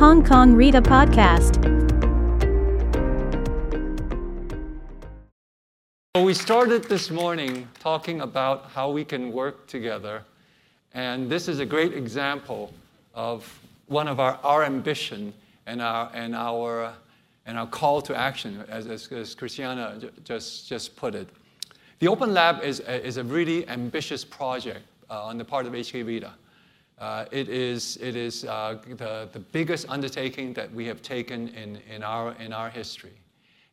Hong 0.00 0.24
Kong 0.24 0.54
Rita 0.54 0.80
Podcast. 0.80 1.62
Well, 6.14 6.24
we 6.24 6.32
started 6.32 6.84
this 6.84 7.10
morning 7.10 7.68
talking 7.80 8.22
about 8.22 8.70
how 8.70 8.90
we 8.90 9.04
can 9.04 9.30
work 9.30 9.66
together, 9.66 10.22
and 10.94 11.28
this 11.28 11.48
is 11.48 11.58
a 11.58 11.66
great 11.66 11.92
example 11.92 12.72
of 13.14 13.60
one 13.88 14.08
of 14.08 14.20
our, 14.20 14.38
our 14.42 14.64
ambition 14.64 15.34
and 15.66 15.82
our, 15.82 16.10
and, 16.14 16.34
our, 16.34 16.94
and 17.44 17.58
our 17.58 17.66
call 17.66 18.00
to 18.00 18.16
action, 18.16 18.64
as, 18.70 18.86
as, 18.86 19.12
as 19.12 19.34
Christiana 19.34 20.00
just, 20.24 20.66
just 20.66 20.96
put 20.96 21.14
it. 21.14 21.28
The 21.98 22.08
Open 22.08 22.32
Lab 22.32 22.62
is 22.62 22.80
is 22.80 23.18
a 23.18 23.24
really 23.24 23.68
ambitious 23.68 24.24
project 24.24 24.80
uh, 25.10 25.24
on 25.26 25.36
the 25.36 25.44
part 25.44 25.66
of 25.66 25.74
HKRITA. 25.74 26.30
Uh, 27.00 27.24
it 27.30 27.48
is, 27.48 27.96
it 28.02 28.14
is 28.14 28.44
uh, 28.44 28.76
the, 28.86 29.26
the 29.32 29.38
biggest 29.38 29.86
undertaking 29.88 30.52
that 30.52 30.70
we 30.72 30.84
have 30.84 31.00
taken 31.00 31.48
in, 31.48 31.80
in, 31.90 32.02
our, 32.02 32.34
in 32.38 32.52
our 32.52 32.68
history. 32.68 33.14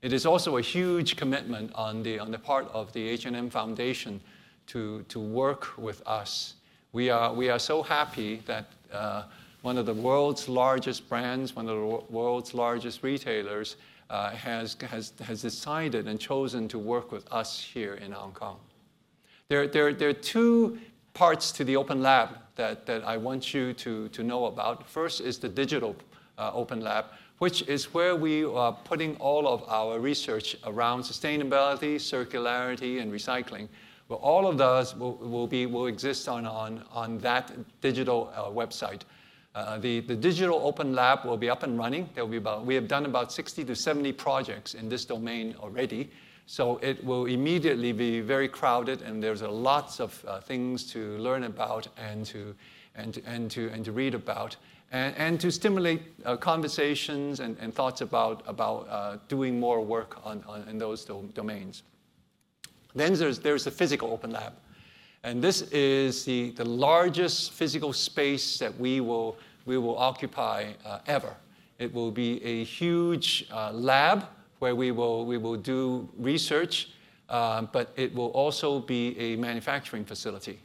It 0.02 0.14
is 0.14 0.26
also 0.26 0.58
a 0.58 0.62
huge 0.62 1.18
commitment 1.18 1.74
on 1.76 2.04
the, 2.04 2.20
on 2.20 2.32
the 2.32 2.40
part 2.40 2.70
of 2.72 2.94
the 2.94 3.06
H&M 3.10 3.50
Foundation 3.50 4.22
to, 4.68 5.04
to 5.10 5.20
work 5.20 5.78
with 5.78 6.02
us. 6.08 6.54
We 6.94 7.10
are, 7.10 7.34
we 7.34 7.50
are 7.50 7.60
so 7.60 7.84
happy 7.84 8.42
that 8.46 8.72
uh, 8.94 9.24
one 9.62 9.78
of 9.78 9.86
the 9.86 9.94
world's 9.94 10.48
largest 10.48 11.10
brands, 11.10 11.54
one 11.54 11.68
of 11.68 11.76
the 11.76 12.14
world's 12.14 12.54
largest 12.54 13.04
retailers, 13.04 13.76
uh, 14.10 14.30
has, 14.30 14.78
has, 14.90 15.12
has 15.22 15.42
decided 15.42 16.08
and 16.08 16.18
chosen 16.18 16.70
to 16.70 16.80
work 16.80 17.12
with 17.12 17.30
us 17.30 17.60
here 17.60 17.96
in 17.96 18.14
Hong 18.14 18.32
Kong. 18.32 18.58
There, 19.50 19.68
there, 19.68 19.94
there 19.94 20.10
are 20.10 20.14
two 20.14 20.80
parts 21.14 21.52
to 21.54 21.66
the 21.66 21.76
Open 21.76 22.02
Lab 22.02 22.38
that, 22.58 22.86
that 22.86 23.04
I 23.04 23.18
want 23.18 23.54
you 23.54 23.74
to, 23.74 24.10
to 24.10 24.24
know 24.24 24.46
about. 24.46 24.88
First 24.88 25.22
is 25.22 25.40
the 25.40 25.50
digital 25.50 25.96
uh, 26.38 26.52
Open 26.54 26.82
Lab, 26.82 27.06
which 27.40 27.62
is 27.64 27.94
where 27.94 28.16
we 28.16 28.44
are 28.44 28.74
putting 28.74 29.16
all 29.18 29.48
of 29.48 29.64
our 29.68 30.00
research 30.00 30.58
around 30.66 31.02
sustainability, 31.02 31.96
circularity, 31.96 33.02
and 33.02 33.12
recycling. 33.12 33.68
Well, 34.10 34.20
all 34.20 34.48
of 34.48 34.58
those 34.58 34.96
will, 34.96 35.16
will, 35.16 35.48
be, 35.48 35.66
will 35.66 35.88
exist 35.88 36.28
on, 36.28 36.46
on, 36.46 36.84
on 36.92 37.18
that 37.20 37.52
digital 37.82 38.32
uh, 38.36 38.44
website. 38.46 39.02
Uh, 39.54 39.78
the, 39.80 40.02
the 40.02 40.16
digital 40.16 40.62
open 40.64 40.94
lab 40.94 41.26
will 41.26 41.38
be 41.38 41.50
up 41.50 41.64
and 41.64 41.78
running. 41.78 42.10
There 42.14 42.24
will 42.24 42.32
be 42.32 42.38
about, 42.38 42.66
we 42.66 42.76
have 42.76 42.88
done 42.88 43.06
about 43.06 43.32
60 43.32 43.66
to 43.66 43.76
70 43.76 44.14
projects 44.14 44.76
in 44.76 44.88
this 44.88 45.04
domain 45.04 45.56
already. 45.60 46.12
So 46.50 46.78
it 46.82 47.04
will 47.04 47.26
immediately 47.26 47.92
be 47.92 48.22
very 48.22 48.48
crowded, 48.48 49.02
and 49.02 49.22
there's 49.22 49.42
a 49.42 49.50
lots 49.50 50.00
of 50.00 50.24
uh, 50.26 50.40
things 50.40 50.90
to 50.94 51.18
learn 51.18 51.44
about 51.44 51.90
and 51.98 52.26
to, 52.28 52.56
and, 52.96 53.14
to, 53.14 53.22
and, 53.26 53.52
to, 53.52 53.70
and 53.74 53.84
to 53.84 53.92
read 53.92 54.16
about, 54.16 54.56
and, 54.94 55.14
and 55.18 55.42
to 55.42 55.52
stimulate 55.52 56.02
uh, 56.24 56.38
conversations 56.38 57.42
and, 57.42 57.58
and 57.60 57.76
thoughts 57.76 58.00
about, 58.00 58.44
about 58.48 58.88
uh, 58.90 59.18
doing 59.28 59.60
more 59.60 59.82
work 59.82 60.26
on, 60.26 60.42
on, 60.48 60.66
in 60.70 60.78
those 60.78 61.04
do- 61.04 61.30
domains. 61.34 61.84
Then 62.96 63.14
there's, 63.16 63.40
there's 63.40 63.66
the 63.66 63.72
physical 63.72 64.14
open 64.14 64.32
lab. 64.32 64.54
And 65.24 65.42
this 65.42 65.64
is 65.74 66.24
the, 66.24 66.52
the 66.52 66.64
largest 66.64 67.52
physical 67.52 67.92
space 67.92 68.58
that 68.60 68.74
we 68.80 69.02
will, 69.02 69.36
we 69.66 69.78
will 69.78 69.98
occupy 69.98 70.72
uh, 70.86 71.00
ever. 71.08 71.36
It 71.78 71.94
will 71.94 72.10
be 72.10 72.42
a 72.42 72.64
huge 72.64 73.48
uh, 73.52 73.74
lab 73.74 74.28
where 74.60 74.76
we 74.76 74.92
will, 74.92 75.26
we 75.26 75.38
will 75.38 75.56
do 75.56 76.08
research, 76.18 76.90
uh, 77.30 77.62
but 77.62 77.92
it 77.96 78.14
will 78.14 78.30
also 78.30 78.80
be 78.80 79.18
a 79.20 79.36
manufacturing 79.36 80.06
facility. 80.06 80.60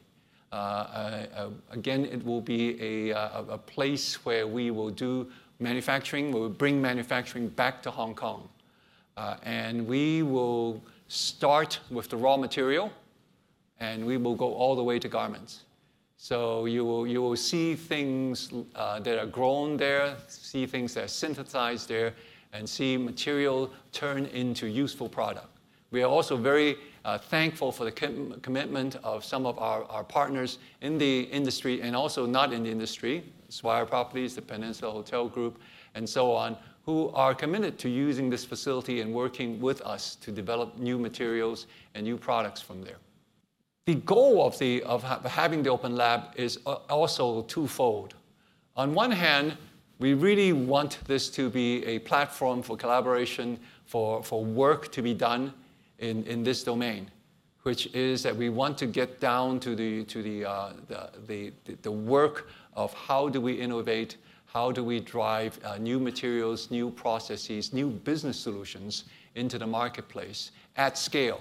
Uh, 0.53 0.57
uh, 0.57 1.27
uh, 1.35 1.49
again, 1.71 2.05
it 2.05 2.25
will 2.25 2.41
be 2.41 2.81
a, 2.81 3.11
a, 3.11 3.45
a, 3.51 3.59
place 3.59 4.25
where 4.27 4.47
we 4.47 4.71
will 4.71 4.91
do 4.91 5.27
manufacturing, 5.61 6.31
we 6.31 6.41
will 6.41 6.51
bring 6.51 6.81
manufacturing 6.81 7.49
back 7.49 7.83
to 7.83 7.91
Hong 7.91 8.15
Kong. 8.15 8.49
and 9.45 9.87
we 9.87 10.23
will 10.23 10.83
start 11.09 11.81
with 11.91 12.11
the 12.11 12.17
raw 12.17 12.37
material, 12.37 12.93
and 13.81 14.05
we 14.05 14.19
will 14.19 14.35
go 14.35 14.53
all 14.53 14.77
the 14.77 14.85
way 14.85 14.99
to 14.99 15.09
garments. 15.09 15.65
So 16.19 16.67
you 16.67 16.85
will, 16.85 17.07
you 17.07 17.21
will 17.21 17.37
see 17.37 17.75
things 17.75 18.53
uh, 18.77 19.01
that 19.01 19.19
are 19.19 19.27
grown 19.27 19.77
there, 19.77 20.17
see 20.29 20.67
things 20.67 20.95
that 20.95 21.05
are 21.05 21.09
synthesized 21.09 21.89
there, 21.89 22.15
and 22.53 22.69
see 22.69 22.97
material 22.97 23.71
turn 23.93 24.27
into 24.27 24.67
useful 24.67 25.09
product. 25.09 25.49
We 25.91 26.03
are 26.03 26.09
also 26.09 26.37
very 26.37 26.77
uh, 27.05 27.19
thankful 27.19 27.73
for 27.73 27.85
the 27.85 27.93
com- 27.93 28.39
commitment 28.41 28.97
of 29.05 29.25
some 29.25 29.45
of 29.45 29.59
our, 29.59 29.85
our 29.85 30.05
partners 30.05 30.59
in 30.81 30.97
the 30.99 31.23
industry 31.25 31.83
and 31.83 31.95
also 31.95 32.25
not 32.25 32.53
in 32.53 32.63
the 32.63 32.71
industry, 32.71 33.25
Swire 33.49 33.85
Properties, 33.85 34.35
the 34.35 34.43
Peninsula 34.43 34.91
Hotel 34.91 35.29
Group, 35.29 35.61
and 35.95 36.09
so 36.09 36.33
on, 36.33 36.57
who 36.85 37.11
are 37.11 37.35
committed 37.35 37.79
to 37.79 37.89
using 37.89 38.31
this 38.31 38.45
facility 38.45 39.03
and 39.03 39.13
working 39.13 39.61
with 39.61 39.83
us 39.83 40.17
to 40.17 40.33
develop 40.33 40.79
new 40.79 40.99
materials 40.99 41.67
and 41.95 42.05
new 42.05 42.17
products 42.17 42.61
from 42.61 42.83
there. 42.83 42.97
The 43.85 43.97
goal 43.97 44.47
of, 44.47 44.59
the, 44.59 44.83
of 44.85 45.03
ha- 45.03 45.21
having 45.29 45.63
the 45.63 45.71
Open 45.71 45.95
Lab 45.97 46.33
is 46.37 46.57
also 46.65 47.43
twofold. 47.43 48.15
On 48.77 48.95
one 48.95 49.11
hand, 49.11 49.57
we 50.03 50.15
really 50.15 50.53
want 50.53 50.99
this 51.07 51.31
to 51.31 51.49
be 51.49 51.85
a 51.87 52.01
platform 52.01 52.61
for 52.61 52.77
collaboration, 52.77 53.59
for, 53.87 54.23
for 54.25 54.45
work 54.45 54.91
to 54.91 55.01
be 55.01 55.15
done 55.15 55.55
in, 56.01 56.25
in 56.25 56.43
this 56.43 56.65
domain, 56.65 57.09
which 57.63 57.87
is 57.95 58.21
that 58.25 58.35
we 58.37 58.49
want 58.49 58.77
to 58.79 58.87
get 58.87 59.21
down 59.21 59.61
to 59.61 59.77
the, 59.77 60.05
to 60.07 60.21
the, 60.21 60.45
uh, 60.45 60.73
the, 60.89 61.53
the, 61.65 61.75
the, 61.83 61.93
work 61.93 62.49
of 62.75 62.93
how 62.95 63.29
do 63.29 63.41
we 63.41 63.53
innovate, 63.53 64.17
how 64.47 64.73
do 64.73 64.83
we 64.83 64.99
drive 64.99 65.59
uh, 65.65 65.79
new 65.79 66.01
materials, 66.01 66.69
new 66.73 66.91
processes, 66.91 67.73
new 67.73 67.89
business 67.89 68.37
solutions 68.37 69.05
into 69.37 69.57
the 69.57 69.67
marketplace 69.67 70.51
at 70.77 70.99
scale. 70.99 71.41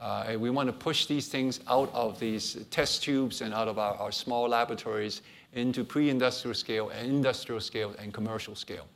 Uh, 0.00 0.34
we 0.38 0.48
want 0.48 0.66
to 0.66 0.72
push 0.72 1.06
these 1.06 1.28
things 1.28 1.60
out 1.68 1.90
of 1.92 2.18
these 2.18 2.64
test 2.70 3.02
tubes 3.02 3.42
and 3.42 3.52
out 3.52 3.68
of 3.68 3.78
our, 3.78 3.94
our 3.96 4.10
small 4.10 4.48
laboratories 4.48 5.20
into 5.52 5.84
pre-industrial 5.84 6.54
scale 6.54 6.88
and 6.90 7.08
industrial 7.08 7.60
scale 7.60 7.94
and 7.98 8.14
commercial 8.14 8.54
scale. 8.54 8.86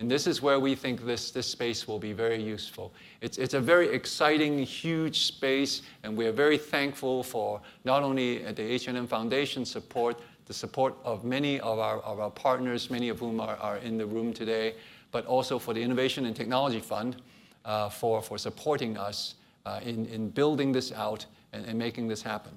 And 0.00 0.10
this 0.10 0.26
is 0.26 0.40
where 0.40 0.58
we 0.58 0.74
think 0.74 1.04
this, 1.04 1.30
this 1.30 1.46
space 1.46 1.86
will 1.86 1.98
be 1.98 2.14
very 2.14 2.42
useful. 2.42 2.92
It's, 3.20 3.36
it's 3.36 3.52
a 3.52 3.60
very 3.60 3.88
exciting, 3.88 4.58
huge 4.58 5.26
space, 5.26 5.82
and 6.02 6.16
we 6.16 6.26
are 6.26 6.32
very 6.32 6.56
thankful 6.56 7.22
for 7.22 7.60
not 7.84 8.02
only 8.02 8.38
the 8.38 8.62
H&M 8.62 9.06
Foundation 9.06 9.66
support, 9.66 10.18
the 10.46 10.54
support 10.54 10.96
of 11.04 11.24
many 11.24 11.60
of 11.60 11.78
our, 11.78 11.98
of 11.98 12.18
our 12.18 12.30
partners, 12.30 12.90
many 12.90 13.10
of 13.10 13.20
whom 13.20 13.40
are, 13.40 13.56
are 13.56 13.76
in 13.78 13.98
the 13.98 14.06
room 14.06 14.32
today, 14.32 14.74
but 15.12 15.26
also 15.26 15.58
for 15.58 15.74
the 15.74 15.82
Innovation 15.82 16.24
and 16.24 16.34
Technology 16.34 16.80
Fund 16.80 17.16
uh, 17.66 17.90
for, 17.90 18.22
for 18.22 18.38
supporting 18.38 18.96
us 18.96 19.34
uh, 19.66 19.80
in, 19.82 20.06
in 20.06 20.30
building 20.30 20.72
this 20.72 20.92
out 20.92 21.26
and, 21.52 21.64
and 21.66 21.78
making 21.78 22.08
this 22.08 22.22
happen. 22.22 22.52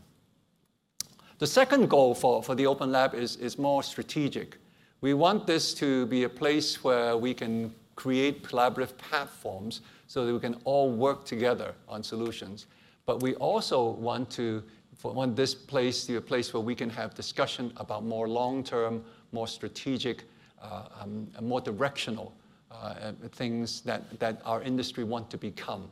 The 1.40 1.47
second 1.47 1.90
goal 1.90 2.16
for, 2.16 2.41
for 2.44 2.56
the 2.56 2.66
Open 2.68 2.91
Lab 2.91 3.14
is, 3.14 3.36
is 3.38 3.58
more 3.58 3.84
strategic. 3.84 4.58
We 5.02 5.13
want 5.13 5.46
this 5.46 5.74
to 5.75 6.06
be 6.06 6.24
a 6.24 6.30
place 6.30 6.84
where 6.84 7.18
we 7.18 7.34
can 7.34 7.74
create 7.96 8.44
collaborative 8.44 8.97
platforms 8.97 9.81
so 10.08 10.25
that 10.25 10.34
we 10.34 10.40
can 10.40 10.56
all 10.63 10.92
work 10.92 11.25
together 11.25 11.74
on 11.90 12.03
solutions. 12.03 12.68
But 13.06 13.22
we 13.22 13.36
also 13.36 13.90
want 13.92 14.30
to 14.31 14.63
want 15.03 15.36
this 15.36 15.53
place 15.53 16.06
to 16.06 16.13
be 16.13 16.18
a 16.18 16.22
place 16.22 16.53
where 16.53 16.62
we 16.62 16.75
can 16.75 16.90
have 16.90 17.13
discussion 17.13 17.74
about 17.78 18.06
more 18.06 18.30
long-term, 18.30 19.03
more 19.34 19.47
strategic, 19.47 20.24
uh, 20.62 20.84
um, 21.02 21.28
more 21.42 21.59
directional 21.59 22.34
uh, 22.72 23.12
things 23.34 23.81
that, 23.81 24.18
that 24.19 24.42
our 24.46 24.62
industry 24.62 25.03
want 25.03 25.30
to 25.30 25.38
become. 25.38 25.90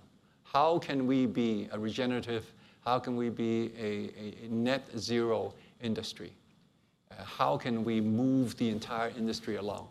How 0.51 0.79
can 0.79 1.07
we 1.07 1.25
be 1.25 1.69
a 1.71 1.79
regenerative 1.79 2.45
how 2.81 2.97
can 2.97 3.15
we 3.15 3.29
be 3.29 3.71
a, 3.79 4.45
a 4.45 4.49
net 4.49 4.83
zero 4.97 5.53
industry? 5.81 6.31
Uh, 7.11 7.23
how 7.23 7.57
can 7.57 7.83
we 7.83 8.01
move 8.01 8.57
the 8.57 8.69
entire 8.69 9.11
industry 9.17 9.57
along? 9.57 9.87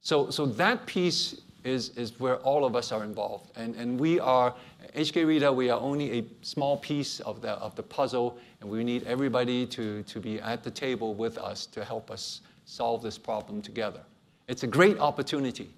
So, 0.00 0.30
so 0.30 0.46
that 0.46 0.84
piece 0.86 1.40
is, 1.62 1.90
is 1.90 2.18
where 2.18 2.38
all 2.38 2.64
of 2.64 2.74
us 2.74 2.90
are 2.90 3.04
involved. 3.04 3.52
And, 3.56 3.76
and 3.76 4.00
we 4.00 4.18
are, 4.18 4.52
HKRITA, 4.96 5.54
we 5.54 5.70
are 5.70 5.78
only 5.78 6.18
a 6.18 6.24
small 6.42 6.76
piece 6.76 7.20
of 7.20 7.40
the, 7.40 7.50
of 7.50 7.76
the 7.76 7.84
puzzle, 7.84 8.36
and 8.60 8.68
we 8.68 8.82
need 8.82 9.04
everybody 9.04 9.64
to, 9.66 10.02
to 10.02 10.18
be 10.18 10.40
at 10.40 10.64
the 10.64 10.72
table 10.72 11.14
with 11.14 11.38
us 11.38 11.66
to 11.66 11.84
help 11.84 12.10
us 12.10 12.40
solve 12.64 13.00
this 13.00 13.16
problem 13.16 13.62
together. 13.62 14.00
It's 14.48 14.64
a 14.64 14.66
great 14.66 14.98
opportunity. 14.98 15.70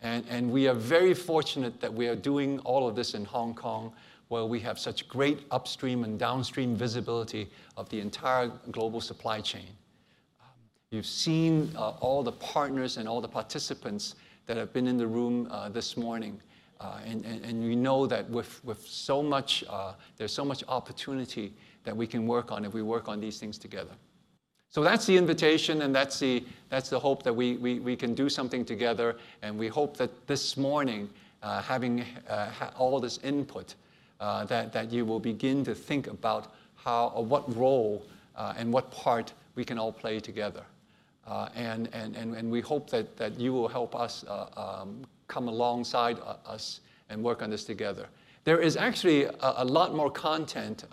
And, 0.00 0.24
and 0.28 0.50
we 0.50 0.68
are 0.68 0.74
very 0.74 1.14
fortunate 1.14 1.80
that 1.80 1.92
we 1.92 2.06
are 2.06 2.14
doing 2.14 2.60
all 2.60 2.86
of 2.86 2.94
this 2.94 3.14
in 3.14 3.24
Hong 3.24 3.54
Kong 3.54 3.92
where 4.28 4.44
we 4.44 4.60
have 4.60 4.78
such 4.78 5.08
great 5.08 5.40
upstream 5.50 6.04
and 6.04 6.18
downstream 6.18 6.76
visibility 6.76 7.48
of 7.76 7.88
the 7.88 7.98
entire 8.00 8.48
global 8.70 9.00
supply 9.00 9.40
chain. 9.40 9.68
Um, 10.40 10.46
you've 10.90 11.06
seen 11.06 11.72
uh, 11.76 11.90
all 12.00 12.22
the 12.22 12.32
partners 12.32 12.98
and 12.98 13.08
all 13.08 13.20
the 13.20 13.28
participants 13.28 14.14
that 14.46 14.56
have 14.56 14.72
been 14.72 14.86
in 14.86 14.96
the 14.96 15.06
room 15.06 15.48
uh, 15.50 15.68
this 15.70 15.96
morning. 15.96 16.40
Uh, 16.80 17.00
and, 17.06 17.24
and, 17.24 17.44
and, 17.44 17.64
we 17.64 17.74
know 17.74 18.06
that 18.06 18.28
with, 18.30 18.64
with 18.64 18.86
so 18.86 19.20
much, 19.20 19.64
uh, 19.68 19.94
there's 20.16 20.32
so 20.32 20.44
much 20.44 20.62
opportunity 20.68 21.52
that 21.82 21.96
we 21.96 22.06
can 22.06 22.24
work 22.24 22.52
on 22.52 22.64
if 22.64 22.72
we 22.72 22.82
work 22.82 23.08
on 23.08 23.18
these 23.18 23.40
things 23.40 23.58
together. 23.58 23.90
So 24.70 24.82
that's 24.82 25.06
the 25.06 25.16
invitation, 25.16 25.82
and 25.82 25.94
that's 25.94 26.18
the, 26.18 26.44
that's 26.68 26.90
the 26.90 26.98
hope 26.98 27.22
that 27.22 27.32
we, 27.32 27.56
we, 27.56 27.80
we 27.80 27.96
can 27.96 28.14
do 28.14 28.28
something 28.28 28.64
together. 28.64 29.16
And 29.40 29.58
we 29.58 29.68
hope 29.68 29.96
that 29.96 30.26
this 30.26 30.56
morning, 30.58 31.08
uh, 31.42 31.62
having 31.62 32.04
uh, 32.28 32.50
ha- 32.50 32.72
all 32.76 33.00
this 33.00 33.18
input, 33.24 33.74
uh, 34.20 34.44
that, 34.44 34.72
that 34.72 34.92
you 34.92 35.06
will 35.06 35.20
begin 35.20 35.64
to 35.64 35.74
think 35.74 36.06
about 36.06 36.52
how 36.74 37.12
or 37.14 37.24
what 37.24 37.56
role 37.56 38.04
uh, 38.36 38.54
and 38.58 38.70
what 38.70 38.90
part 38.90 39.32
we 39.54 39.64
can 39.64 39.78
all 39.78 39.92
play 39.92 40.20
together. 40.20 40.64
Uh, 41.26 41.48
and, 41.54 41.88
and, 41.94 42.14
and, 42.16 42.34
and 42.34 42.50
we 42.50 42.60
hope 42.60 42.90
that, 42.90 43.16
that 43.16 43.38
you 43.40 43.52
will 43.52 43.68
help 43.68 43.94
us 43.96 44.24
uh, 44.28 44.80
um, 44.80 45.00
come 45.28 45.48
alongside 45.48 46.18
us 46.46 46.80
and 47.08 47.22
work 47.22 47.42
on 47.42 47.48
this 47.48 47.64
together. 47.64 48.06
There 48.44 48.60
is 48.60 48.76
actually 48.76 49.24
a, 49.24 49.34
a 49.40 49.64
lot 49.64 49.94
more 49.94 50.10
content. 50.10 50.84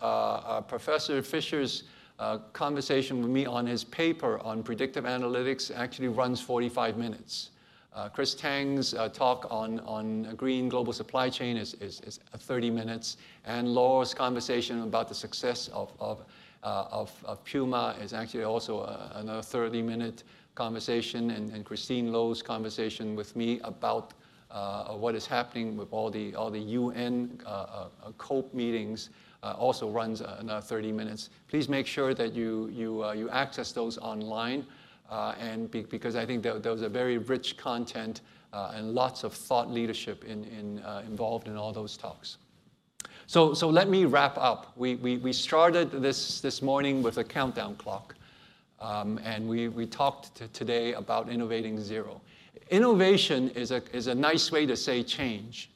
Professor 0.68 1.21
Fisher's 1.21 1.83
uh, 2.20 2.38
conversation 2.54 3.22
with 3.22 3.30
me 3.30 3.46
on 3.46 3.66
his 3.66 3.84
paper 3.84 4.40
on 4.40 4.64
predictive 4.64 5.04
analytics 5.04 5.76
actually 5.76 6.08
runs 6.08 6.40
45 6.40 6.98
minutes. 6.98 7.52
Uh, 7.94 8.10
Chris 8.10 8.36
Tang's 8.36 8.94
uh, 8.94 9.08
talk 9.08 9.48
on, 9.50 9.80
on 9.82 10.24
green 10.36 10.68
global 10.68 10.92
supply 10.92 11.30
chain 11.30 11.56
is, 11.56 11.76
is, 11.76 12.02
is 12.02 12.20
30 12.38 12.70
minutes, 12.70 13.18
and 13.46 13.70
Laura's 13.70 14.14
conversation 14.14 14.82
about 14.82 15.08
the 15.08 15.16
success 15.16 15.70
of, 15.70 15.94
of, 16.00 16.26
uh, 16.64 16.88
of, 16.92 17.12
of, 17.24 17.44
Puma 17.46 17.96
is 18.02 18.12
actually 18.12 18.44
also 18.44 18.82
uh, 18.82 19.12
another 19.16 19.42
30 19.42 19.82
minute 19.82 20.24
conversation, 20.56 21.32
and, 21.32 21.52
and 21.52 21.64
Christine 21.64 22.12
Loh's 22.12 22.42
conversation 22.42 23.16
with 23.16 23.34
me 23.36 23.62
about 23.64 24.14
uh, 24.52 24.94
what 24.94 25.16
is 25.16 25.26
happening 25.26 25.78
with 25.78 25.92
all 25.94 26.10
the, 26.10 26.36
all 26.36 26.50
the 26.50 26.60
UN 26.60 27.40
COP 28.18 28.54
meetings 28.54 29.10
uh, 29.10 29.25
also 29.53 29.89
runs 29.89 30.21
uh, 30.21 30.38
another 30.39 30.62
30 30.62 30.92
minutes. 30.92 31.30
Please 31.47 31.69
make 31.69 31.88
sure 31.88 32.13
that 32.13 32.33
you, 32.33 32.69
you, 32.74 33.03
uh, 33.03 33.13
you 33.13 33.30
access 33.30 33.71
those 33.71 33.97
online, 33.97 34.65
and 35.39 35.69
be, 35.69 35.83
because 35.83 36.15
I 36.15 36.25
think 36.25 36.44
that 36.44 36.63
there 36.63 36.71
was 36.71 36.81
a 36.81 36.89
very 36.89 37.18
rich 37.18 37.57
content 37.57 38.21
and 38.53 38.94
lots 38.94 39.24
of 39.24 39.33
thought 39.33 39.69
leadership 39.69 40.24
in, 40.24 40.45
in, 40.45 40.81
involved 41.06 41.47
in 41.47 41.57
all 41.57 41.74
those 41.74 41.97
talks. 41.97 42.38
So, 43.27 43.53
so 43.53 43.69
let 43.69 43.89
me 43.89 44.06
wrap 44.06 44.38
up. 44.38 44.71
We, 44.75 44.95
we, 44.95 45.18
we 45.18 45.33
started 45.33 45.92
this, 45.92 46.42
this 46.42 46.62
morning 46.62 47.01
with 47.01 47.18
a 47.18 47.24
countdown 47.24 47.75
clock, 47.75 48.15
um, 48.80 49.19
and 49.24 49.47
we, 49.47 49.68
we 49.68 49.88
talked 49.88 50.42
today 50.53 50.94
about 50.94 51.30
innovating 51.30 51.81
zero. 51.81 52.21
Innovation 52.69 53.50
is 53.51 53.71
a, 53.71 53.81
is 53.94 54.07
a 54.07 54.15
nice 54.15 54.51
way 54.51 54.65
to 54.68 54.75
say 54.75 55.01
change. 55.01 55.71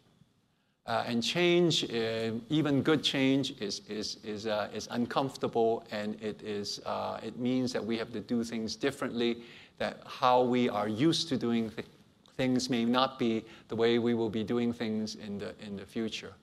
Uh, 0.90 1.04
and 1.06 1.22
change, 1.22 1.84
uh, 1.94 2.32
even 2.50 2.82
good 2.82 3.04
change, 3.04 3.54
is, 3.62 3.82
is, 3.88 4.18
is, 4.24 4.48
uh, 4.48 4.68
is 4.74 4.88
uncomfortable 4.90 5.86
and 5.92 6.20
it, 6.20 6.42
is, 6.42 6.82
uh, 6.84 7.20
it 7.22 7.38
means 7.38 7.72
that 7.72 7.86
we 7.86 7.96
have 7.96 8.12
to 8.12 8.20
do 8.20 8.44
things 8.44 8.76
differently, 8.76 9.44
that 9.78 10.02
how 10.08 10.42
we 10.42 10.68
are 10.68 10.88
used 10.88 11.30
to 11.30 11.38
doing 11.38 11.70
th- 11.70 11.86
things 12.38 12.72
may 12.72 12.86
not 12.86 13.20
be 13.20 13.46
the 13.68 13.76
way 13.76 14.00
we 14.00 14.16
will 14.16 14.32
be 14.32 14.44
doing 14.44 14.74
things 14.74 15.14
in 15.14 15.38
the, 15.38 15.54
in 15.64 15.78
the 15.78 15.86
future. 15.86 16.34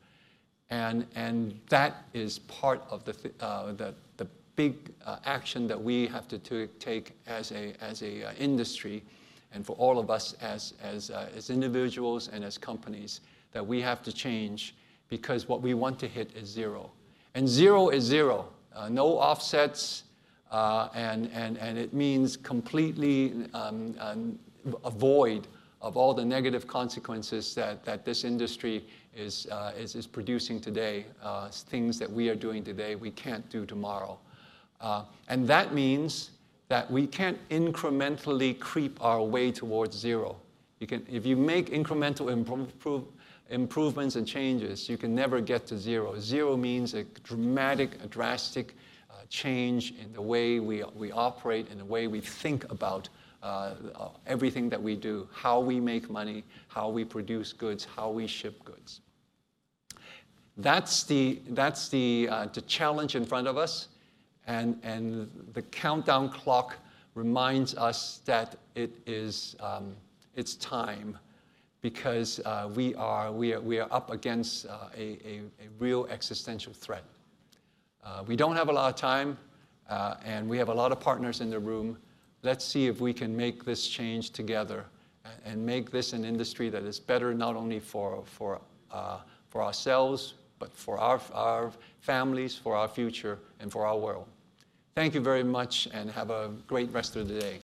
And, 0.71 1.09
and 1.17 1.59
that 1.69 2.05
is 2.15 2.39
part 2.39 2.85
of 2.89 3.05
the, 3.05 3.15
th- 3.15 3.35
uh, 3.41 3.73
the, 3.73 3.95
the 4.17 4.29
big 4.55 4.93
uh, 5.05 5.17
action 5.25 5.67
that 5.67 5.83
we 5.83 6.07
have 6.07 6.29
to, 6.29 6.39
to 6.39 6.69
take 6.79 7.15
as 7.27 7.51
a, 7.51 7.75
as 7.81 8.01
a 8.03 8.33
industry 8.41 9.03
and 9.57 9.65
for 9.65 9.75
all 9.77 9.99
of 9.99 10.11
us 10.11 10.35
as, 10.43 10.75
as, 10.83 11.09
as 11.09 11.49
individuals 11.49 12.29
and 12.29 12.45
as 12.45 12.59
companies 12.59 13.23
that 13.53 13.67
we 13.67 13.81
have 13.81 14.03
to 14.03 14.13
change 14.13 14.75
because 15.09 15.49
what 15.49 15.63
we 15.63 15.73
want 15.73 15.99
to 15.99 16.07
hit 16.07 16.31
is 16.37 16.47
zero. 16.47 16.91
And 17.35 17.49
zero 17.49 17.89
is 17.89 18.05
zero. 18.05 18.51
Uh, 18.75 18.91
no 18.91 19.19
offsets, 19.19 20.05
uh, 20.53 20.91
and, 20.95 21.31
and, 21.33 21.57
and 21.57 21.79
it 21.79 21.95
means 21.95 22.37
completely 22.37 23.33
um, 23.55 23.95
um, 23.99 24.39
avoid 24.85 25.49
of 25.81 25.97
all 25.97 26.13
the 26.13 26.25
negative 26.25 26.67
consequences 26.67 27.55
that, 27.55 27.83
that 27.87 28.05
this 28.05 28.25
industry 28.25 28.85
is, 29.17 29.47
uh, 29.51 29.73
is, 29.79 29.95
is, 29.95 30.07
producing 30.07 30.61
today, 30.61 31.07
uh, 31.23 31.49
things 31.49 31.99
that 31.99 32.11
we 32.13 32.29
are 32.29 32.35
doing 32.35 32.63
today 32.63 32.95
we 32.95 33.11
can't 33.11 33.49
do 33.49 33.65
tomorrow. 33.65 34.19
Uh, 34.83 35.05
and 35.29 35.49
that 35.49 35.73
means 35.73 36.33
that 36.69 36.91
we 36.91 37.07
can't 37.07 37.39
incrementally 37.49 38.59
creep 38.59 39.03
our 39.03 39.23
way 39.23 39.53
towards 39.53 39.97
zero. 39.97 40.37
You 40.81 40.87
can, 40.87 41.07
if 41.11 41.25
you 41.25 41.37
make 41.37 41.71
incremental 41.71 42.31
improve, 42.31 43.05
improvements 43.51 44.17
and 44.17 44.27
changes, 44.27 44.89
you 44.89 44.99
can 44.99 45.15
never 45.15 45.41
get 45.41 45.67
to 45.69 45.79
zero. 45.79 46.19
Zero 46.19 46.57
means 46.57 46.95
a 46.95 47.05
dramatic, 47.23 48.03
a 48.03 48.09
drastic 48.09 48.75
uh, 49.11 49.15
change 49.29 49.95
in 50.03 50.13
the 50.13 50.21
way 50.21 50.61
we, 50.61 50.83
we 50.95 51.13
operate, 51.13 51.69
in 51.71 51.79
the 51.79 51.85
way 51.85 52.09
we 52.09 52.21
think 52.21 52.71
about 52.71 53.09
uh, 53.43 53.75
uh, 53.95 54.09
everything 54.27 54.69
that 54.69 54.83
we 54.83 54.97
do, 54.97 55.29
how 55.33 55.61
we 55.61 55.79
make 55.79 56.11
money, 56.11 56.43
how 56.69 56.89
we 56.89 57.05
produce 57.05 57.53
goods, 57.53 57.87
how 57.97 58.11
we 58.11 58.27
ship 58.27 58.65
goods. 58.65 59.01
That's 60.57 61.05
the, 61.05 61.41
that's 61.51 61.89
the, 61.89 62.29
uh, 62.31 62.47
the 62.47 62.63
challenge 62.63 63.15
in 63.15 63.25
front 63.25 63.47
of 63.47 63.57
us, 63.57 63.89
and, 64.47 64.79
and 64.83 65.31
the 65.53 65.63
countdown 65.63 66.29
clock 66.29 66.77
reminds 67.15 67.75
us 67.75 68.21
that 68.27 68.57
it 68.75 68.93
is 69.07 69.57
um, 69.61 69.95
it's 70.37 70.55
time 70.57 71.19
because 71.81 72.41
uh, 72.45 72.69
we, 72.75 72.95
are, 72.95 73.33
we, 73.33 73.55
are, 73.55 73.61
we 73.61 73.79
are 73.79 73.89
up 73.91 74.11
against 74.11 74.67
uh, 74.67 74.89
a, 74.97 75.19
a, 75.25 75.41
a, 75.61 75.69
real 75.79 76.07
existential 76.11 76.73
threat. 76.73 77.05
Uh, 78.05 78.23
we 78.27 78.37
don't 78.37 78.57
have 78.57 78.69
a 78.69 78.73
lot 78.73 78.93
of 78.93 78.97
time, 78.97 79.39
uh, 79.89 80.17
and 80.25 80.49
we 80.49 80.59
have 80.59 80.69
a 80.69 80.75
lot 80.75 80.93
of 80.93 81.01
partners 81.01 81.41
in 81.41 81.49
the 81.49 81.59
room. 81.59 81.97
Let's 82.43 82.65
see 82.65 82.87
if 82.87 83.01
we 83.01 83.13
can 83.13 83.37
make 83.37 83.65
this 83.65 83.87
change 83.89 84.31
together 84.31 84.85
and 85.45 85.65
make 85.65 85.91
this 85.91 86.13
an 86.13 86.25
industry 86.25 86.69
that 86.71 86.83
is 86.83 87.01
better 87.01 87.35
not 87.35 87.57
only 87.57 87.81
for, 87.81 88.23
for, 88.27 88.61
uh, 88.91 89.19
for 89.49 89.63
ourselves, 89.63 90.35
but 90.59 90.75
for 90.75 90.99
our, 90.99 91.21
our 91.33 91.71
families, 92.01 92.57
for 92.57 92.75
our 92.77 92.89
future, 92.89 93.39
and 93.61 93.71
for 93.71 93.87
our 93.87 93.99
world. 93.99 94.27
Thank 94.95 95.15
you 95.15 95.21
very 95.21 95.45
much, 95.45 95.89
and 95.93 96.11
have 96.11 96.31
a 96.31 96.51
great 96.67 96.91
rest 96.93 97.17
of 97.17 97.29
the 97.29 97.39
day. 97.39 97.61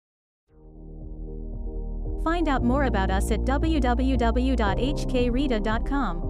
Find 2.23 2.49
out 2.49 2.63
more 2.65 2.85
about 2.85 3.11
us 3.11 3.31
at 3.31 3.41
www.hkrita.com. 3.41 6.26